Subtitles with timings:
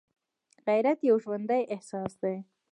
[0.67, 2.35] غیرت یو ژوندی احساس دی